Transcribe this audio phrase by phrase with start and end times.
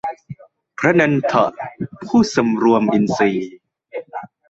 [0.77, 1.45] พระนันทะ
[2.05, 3.51] ผู้สำรวมอินทรีย์